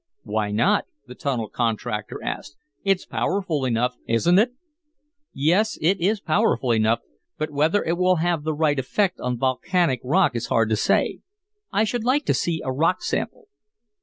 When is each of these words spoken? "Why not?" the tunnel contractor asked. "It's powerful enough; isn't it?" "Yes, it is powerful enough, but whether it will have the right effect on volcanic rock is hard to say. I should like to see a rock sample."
"Why 0.23 0.49
not?" 0.49 0.85
the 1.05 1.13
tunnel 1.13 1.47
contractor 1.47 2.23
asked. 2.23 2.55
"It's 2.83 3.05
powerful 3.05 3.65
enough; 3.65 3.97
isn't 4.07 4.39
it?" 4.39 4.53
"Yes, 5.31 5.77
it 5.79 5.99
is 6.01 6.19
powerful 6.19 6.71
enough, 6.71 7.01
but 7.37 7.51
whether 7.51 7.83
it 7.83 7.99
will 7.99 8.15
have 8.15 8.41
the 8.43 8.55
right 8.55 8.79
effect 8.79 9.19
on 9.19 9.37
volcanic 9.37 9.99
rock 10.03 10.35
is 10.35 10.47
hard 10.47 10.69
to 10.71 10.75
say. 10.75 11.19
I 11.71 11.83
should 11.83 12.03
like 12.03 12.25
to 12.25 12.33
see 12.33 12.63
a 12.65 12.71
rock 12.73 13.03
sample." 13.03 13.47